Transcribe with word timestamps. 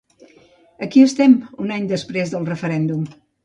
Aquí 0.85 1.03
estem, 1.09 1.37
un 1.67 1.77
any 1.77 1.87
després 1.95 2.35
del 2.35 2.51
referèndum. 2.51 3.09